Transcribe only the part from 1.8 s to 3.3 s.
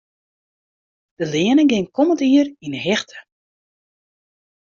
kommend jier yn 'e hichte.